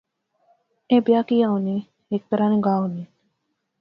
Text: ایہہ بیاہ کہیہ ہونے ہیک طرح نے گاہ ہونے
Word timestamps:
ایہہ 0.89 1.03
بیاہ 1.05 1.23
کہیہ 1.27 1.49
ہونے 1.51 1.75
ہیک 2.11 2.23
طرح 2.31 2.45
نے 2.51 2.57
گاہ 2.65 2.77
ہونے 2.79 3.03